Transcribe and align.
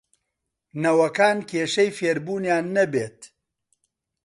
نەوەکان 0.81 1.37
کێشەی 1.49 1.95
فێربوونیان 1.97 2.65
نەبێت 2.77 3.19